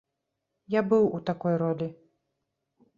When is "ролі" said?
1.67-1.87